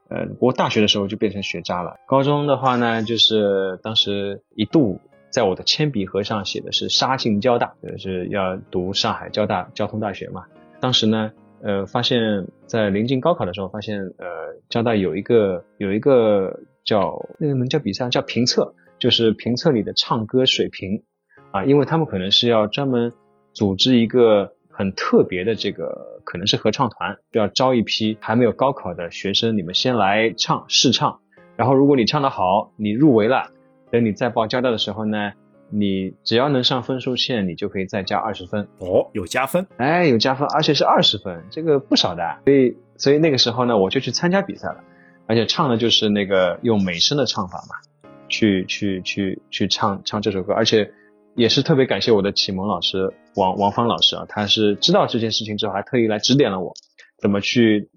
[0.09, 1.97] 呃，不过大学的时候就变成学渣了。
[2.07, 10.45] 高中的话呢，就是当时一度在我的铅笔盒上写的是杀进交大，就是要读上海交大交通大学嘛。
[10.79, 11.31] 当时呢，
[11.63, 14.25] 呃，发现在临近高考的时候，发现呃，
[14.69, 21.03] 交大有一个有一个叫那个能叫比赛叫评测，就是评测你的唱歌水平。
[21.51, 23.13] 啊，因为他们可能是要专门
[23.53, 31.19] 组织一个很特别的这个，可能是合唱团，要招一批还没有高考的学生，你们先来唱试唱，
[31.55, 33.51] 然后如果你唱得好，你入围了，
[33.91, 35.33] 等你再报交大的时候呢，
[35.75, 38.67] 你只要能上分数线，你就可以再加二十分。
[38.77, 42.23] 哦，有加分，哎，有加分，而且是二十分，这个不少的。
[42.45, 44.83] 所以，所以那个时候呢，我就去参加比赛了，
[45.25, 50.93] 而且唱的就是那个用美声的唱法嘛，去去去去唱唱这首歌，而且
[51.35, 56.73] 也是特别感谢我的启蒙老师王王芳老师啊，他是知道这件事情之后，还特意来指点了我
[57.17, 57.89] 怎么去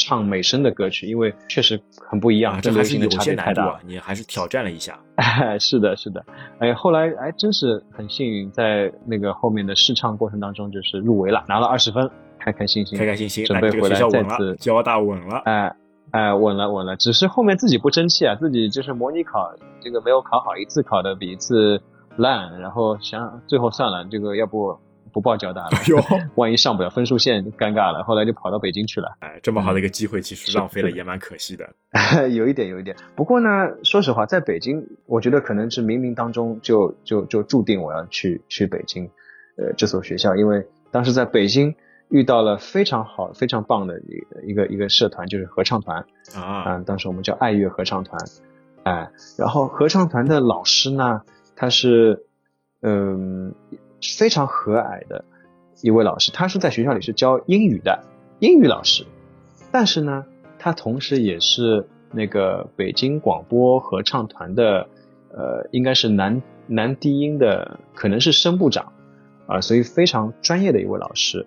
[0.00, 4.98] 唱美声的歌曲，因为确实很不一样，啊，这还是有些难度你还是挑战了一下。
[5.16, 6.24] 哎， 是的，是的，
[6.58, 15.42] 哎，后来哎，真是很幸运，在那个后面的试唱过程当中，就是入围了，拿了二十分，开开心心，开开心心，准备回来再次，交大稳了。
[15.44, 15.72] 哎
[16.12, 21.80] 哎，稳了稳了，只是后面自己不争气啊，自己就是模拟考这个没有考好，一次考的比一次
[22.16, 24.76] 烂，然后想最后算了，这个要不
[25.12, 25.70] 不报交大了，
[26.36, 29.16] 万一上不了分数线，尴尬了，后来就跑到北京去了。
[29.20, 31.68] 哎，这么好的一个机会，其实浪费了，也蛮可惜的。
[32.30, 32.96] 有一点，有一点。
[33.14, 33.48] 不过呢，
[33.82, 39.10] 说实话，在北京，我觉得可能是冥冥当中就就就注定我要去去北京，
[39.56, 41.74] 呃，这所学校，因为当时在北京
[42.08, 48.20] 遇到了非常好、非常棒的一个一个一个社团，就是合唱团啊、啊，当时我们叫爱乐合唱团，
[48.84, 51.22] 哎、然后合唱团的老师呢，
[51.56, 52.24] 他是
[52.82, 53.54] 嗯、
[54.00, 55.24] 非常和蔼的
[55.82, 58.04] 一位老师，他是在学校里是教英语的
[58.38, 59.04] 英语老师，
[59.70, 60.24] 但是呢，
[60.58, 64.88] 他同时也是那个北京广播合唱团的，
[65.32, 68.92] 呃，应该是男男低音的，可能是声部长
[69.46, 71.44] 啊、所以非常专业的一位老师。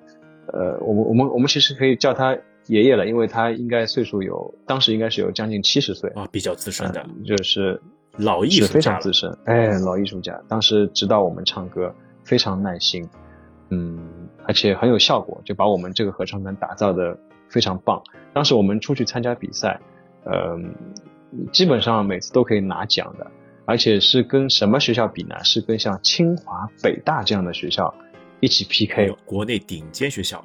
[0.51, 2.37] 呃，我们我们我们其实可以叫他
[2.67, 7.81] 爷爷了，因为他应该岁数有，当时应该是有将近七十岁，啊，比较资深的嗯就是
[8.17, 8.81] 老艺术家非。
[8.81, 13.09] 常资深，哎，老艺术家，当时指导我们唱歌非常耐心，
[13.69, 17.17] 嗯，而且很有效果，就把我们这个合唱团打造的
[17.49, 18.01] 非常棒。
[18.33, 19.79] 当时我们出去参加比赛，
[20.25, 20.73] 嗯、
[21.51, 23.27] 基本上每次都可以拿奖的，
[23.65, 25.35] 而且是跟什么学校比呢？
[25.43, 27.93] 是跟像清华、北大这样的学校
[28.39, 29.15] 一起 PK。
[29.25, 30.43] 国内顶尖学校，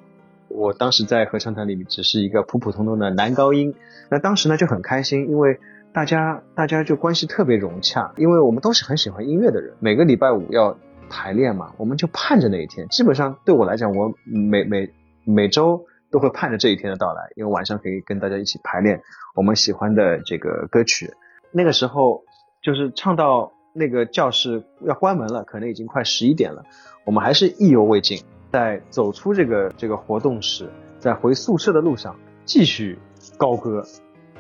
[0.49, 3.75] 我当时在合唱团里面只是一个普普通通的男高音，
[4.11, 5.59] 那当时呢就很开心，因为
[5.93, 10.77] 大家大家就关系特别融洽，因为我们都是很喜欢音乐的人，每个礼拜五要
[11.09, 12.87] 排练嘛，我们就盼着那一天。
[12.89, 14.91] 基本上对我来讲，我每每
[15.25, 19.03] 每周都会盼着这一天的到来，因为晚上可以跟大家一起排练
[19.35, 21.13] 我们喜欢的这个歌曲。
[21.51, 22.23] 那个时候
[22.63, 26.65] 就是唱到那个教室要关门了，可能已经快十一点了，
[27.05, 28.23] 我们还是意犹未尽。
[28.51, 32.17] 在走出这个这个活动室，在回宿舍的路上
[32.47, 32.99] 继续
[33.37, 33.85] 高歌，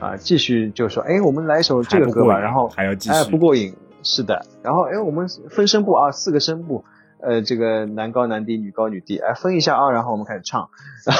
[0.00, 6.84] 啊，继续就说，哎，我们来一首这个歌吧，然后还要继哎，续不过瘾，是的，然后哎，我们分声部啊，四个声部，
[7.20, 10.70] 呃，这个男高男低，女高女低，哎，分一下啊，然后我们开始唱，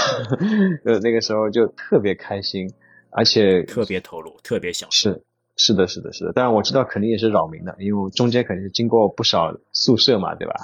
[0.85, 2.72] 呃，那个时候就特别开心，
[3.11, 5.11] 而且特别投入，特别享受。
[5.11, 5.22] 是
[5.57, 6.33] 是的，是的，是的。
[6.33, 10.55] 当然我知道肯定也是扰民的，因为我中间肯定是经过不少宿舍嘛，对吧？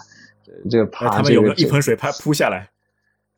[0.46, 2.70] 呃这个爬、这个他们有个一盆水拍扑下来，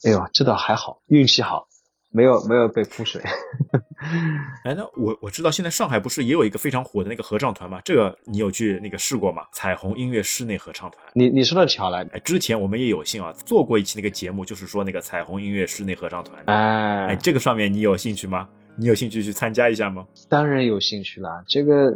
[0.05, 1.68] 哎呦，这倒还好，运气好，
[2.17, 3.21] 没有没有被泼水。
[4.64, 7.83] 哎，那我我知道现在上海不是也有一个非常火的那个合唱团吗？
[7.85, 9.43] 这个你有去那个试过吗？
[9.53, 11.05] 彩虹音乐室内合唱团。
[11.12, 16.53] 你你说的巧了，哎，之前我们也有幸啊做过一期那个节目，就是说那个彩虹音乐室内合唱团的。
[16.55, 18.49] 哎哎，这个上面你有兴趣吗？
[18.79, 20.07] 你有兴趣去参加一下吗？
[20.31, 21.91] 当然有兴趣啦，这个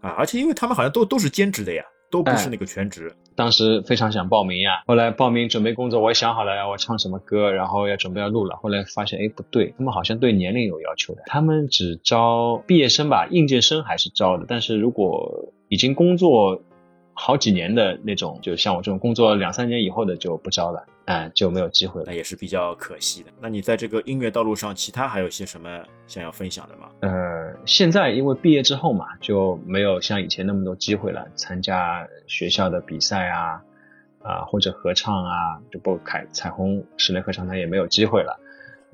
[0.00, 3.14] 啊，而且因为他们好像都都是兼职的呀，都不是哎那个全职。
[3.36, 16.62] 当时非常想报名呀，后来报名准备工作，我也想好了要我唱什么歌，然后要准备要录了，后来发现哎不对，他们好像对年龄有要求的，他们只招毕业生吧，应届生还是招的，但是如果已经工作
[17.18, 22.12] 好几年的那种，就像我这种工作两三年以后的就不招了，哎就没有机会了那。
[22.12, 23.30] 也是比较可惜的。
[23.40, 26.88] 那你在这个音乐道路上，其他还有些什么想要分享的吗？
[27.00, 33.62] 呃，现在因为毕业之后嘛，就没有像以前那么多机会了，参加学校的比赛啊，
[34.22, 38.38] 啊、或者合唱啊，就不开彩虹室内合唱团也没有机会了。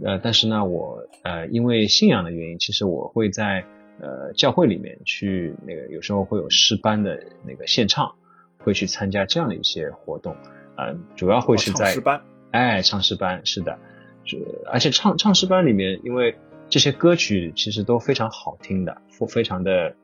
[0.04, 3.64] 呃，但是呢，我呃因为信仰的原因，其实我会在
[4.02, 8.14] 呃教会里面去那个有时候会有诗班的那个献唱，
[8.58, 10.36] 会去参加这样的一些活动，
[10.76, 13.78] 呃，主要会是在、哦唱诗班哎，唱诗班是的，
[14.24, 14.36] 是
[14.66, 16.36] 而且唱唱诗班里面，因为
[16.68, 19.94] 这些歌曲其实都非常好听的，非非常的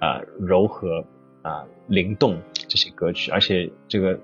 [0.00, 1.04] 呃柔和
[1.42, 4.18] 啊、灵动这些歌曲，而且这个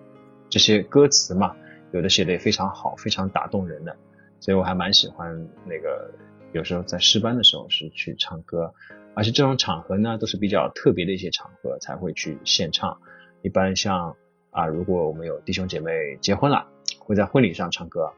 [0.51, 1.55] 这些歌词嘛，
[1.93, 3.97] 有的写的也非常好，非常打动人的，
[4.41, 6.11] 所以我还蛮喜欢那个
[6.53, 8.75] 有时候在诗班的时候是去唱歌，
[9.15, 12.99] 而且这种场合呢都是比较特别的一些场合才会去献唱，
[13.43, 14.17] 一般像
[14.51, 16.67] 啊，如果我们有弟兄姐妹结婚了，
[16.99, 18.13] 会在婚礼上唱歌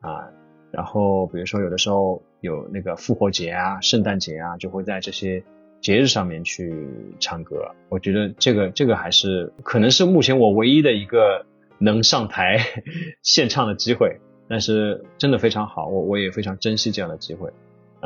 [0.00, 0.28] 啊，
[0.70, 5.42] 然后比如说有的时候有那个复活节啊、圣诞节啊，就会在这些
[5.80, 6.72] 节日上面去
[7.20, 7.72] 唱歌。
[7.88, 11.46] 我觉得这个这个还是可能是目前我唯一的一个
[11.78, 12.58] 能上台
[13.22, 14.18] 献唱的机会，
[14.48, 17.50] 但是真的非常好，我我也非常珍惜这样的机会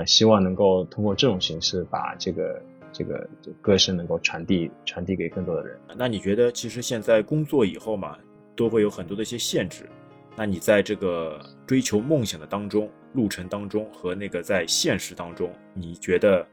[0.01, 3.29] 啊，希望能够通过这种形式把这个这个
[3.61, 5.79] 歌声能够传递传递给更多的人。
[5.97, 8.17] 那你觉得，其实现在工作以后嘛，
[8.57, 9.89] 都会有很多的一些限制。
[10.37, 16.47] 那你在这个追求梦想的当中路程当中，和那个在现实当中，你觉得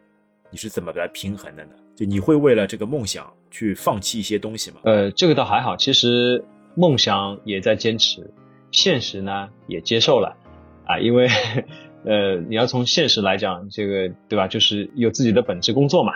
[0.50, 1.72] 你是怎么来平衡的呢？
[1.96, 4.78] 就你会为了这个梦想去放弃一些东西吗？
[4.84, 6.44] 呃，这个倒还好，其实
[6.76, 8.30] 梦想也在坚持，
[8.72, 10.36] 现实呢也接受了
[10.86, 11.28] 啊，因为
[12.08, 14.48] 呃，你要从现实来讲，这个对吧？
[14.48, 16.14] 就是有自己的本职工作嘛，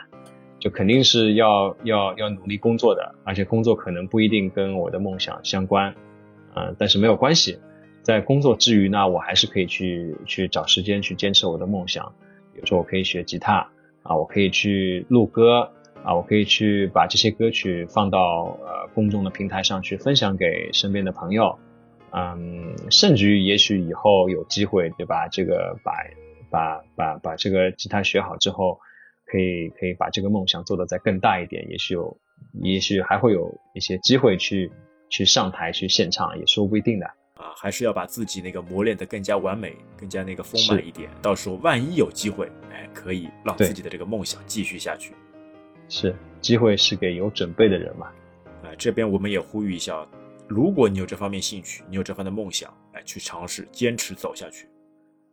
[0.57, 5.93] 就肯定是要要要努力工作的，而且工作可能不一定跟我的梦想相关，
[6.53, 7.59] 啊、但是没有关系，
[8.03, 12.13] 在工作之余呢，我还是可以去去找时间去坚持我的梦想，
[12.53, 13.67] 比如说我可以学吉他
[14.03, 15.71] 啊，我可以去录歌。
[16.03, 21.59] 啊，我可以去把这些歌曲放到呃公众的平台上去分享给身边的朋友，
[22.13, 25.27] 嗯，甚至于也许以后有机会，对吧？
[25.29, 25.93] 这个把
[26.49, 28.79] 把把把这个吉他学好之后，
[29.25, 32.17] 可以可以把这个梦想做得再更大一点，也许有，
[32.61, 34.69] 也许还会有一些机会去
[35.09, 37.05] 去上台去现场，也说不一定的。
[37.35, 41.09] 啊，还是要把自己那个磨练得更加完美，更加那个丰满一点。
[41.21, 45.13] 到时候万一有机会，哎，可以让自己的这个梦想继续下去。
[45.89, 48.07] 是，机会是给有准备的人嘛。
[48.63, 50.07] 啊，这边我们也呼吁一下，
[50.51, 54.67] 如果你有这方面兴趣，你有这方面的梦想，哎，去尝试坚持走下去，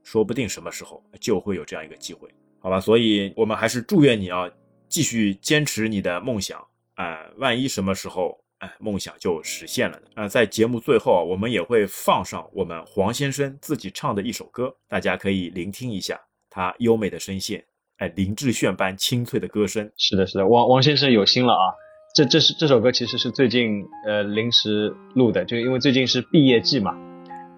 [0.04, 2.28] 说不定什么时候就会有这样一个机会，
[2.60, 2.78] 好吧？
[2.78, 4.48] 所以我们还是祝愿你啊，
[4.88, 6.64] 继续坚持你的梦想，
[6.94, 10.06] 哎，万一什么时候哎梦想就实现了呢？
[10.14, 16.16] 啊，在节目最后啊，我们也会放上我们黄先生自己唱的一首歌，大家可以聆听一下
[16.48, 17.64] 他优美的声线，
[17.96, 21.74] 哎，林志炫般清脆的歌声，是的，是的，王王先生有心了啊！
[22.14, 26.96] 这这是这首歌其实是最近呃临时录的，就因为最近是毕业季嘛。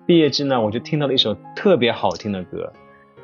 [0.06, 2.72] 毕业季呢，我就听到了一首特别好听的歌，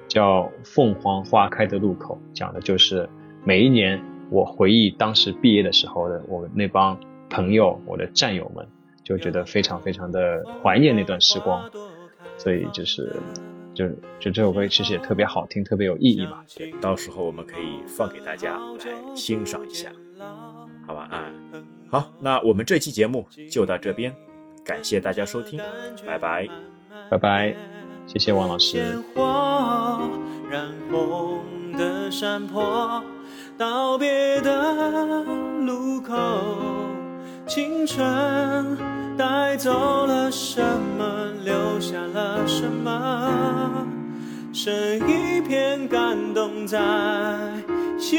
[0.08, 3.08] 叫《凤凰花开的路口》，讲的就是
[3.44, 4.00] 每一年
[4.30, 6.98] 我回忆当时毕业的时候的我那帮
[7.28, 8.66] 朋友、我的战友们，
[9.04, 11.68] 就觉得非常非常的怀念那段时光，
[12.38, 13.16] 所以就是
[13.74, 13.88] 就
[14.20, 16.44] 就这首歌其实也特别好听，特别有意义嘛。
[16.56, 19.90] 对，到时候我们可以放给大家来欣赏一下，
[20.86, 21.08] 好吧？
[21.10, 21.24] 啊，
[21.90, 24.14] 好，那我们这期节目就到这边，
[24.64, 25.60] 感谢大家收听，
[26.06, 26.48] 拜拜。
[27.10, 27.54] 拜拜，
[28.06, 28.98] 谢谢王老师。
[30.50, 31.40] 染红
[31.76, 33.02] 的山坡，
[33.58, 35.22] 道别的
[35.60, 36.14] 路口，
[37.46, 38.76] 青春
[39.16, 40.62] 带走了什
[40.98, 43.86] 么，留下了什么？
[44.52, 44.72] 剩
[45.06, 46.78] 一片感动在
[47.98, 48.18] 心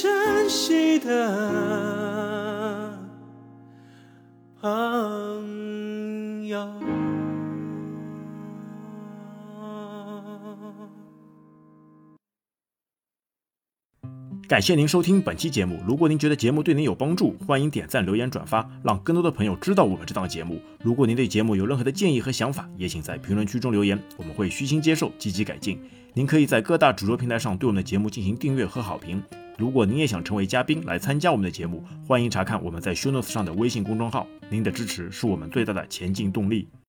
[0.00, 1.28] 珍惜的
[4.58, 6.66] 朋友。
[14.48, 15.78] 感谢您收听本期节目。
[15.86, 20.58] 如果您觉得节目对您有帮助，欢迎点赞、留言、转发，让更多的朋友知道我们这档节目。
[20.82, 25.78] 如果您对节目有任何的建议和想法，也请在评论区中留言，我们会虚心接受，积极改进。
[26.14, 29.22] 您可以在各大主流平台上对我们的节目进行订阅和好评。
[29.60, 34.26] 如果您也想成为嘉宾来参加我们的节目，欢迎查看我们在 Show Notes 上的微信公众号。
[34.48, 36.66] 您的支持是我们最大的前进动力。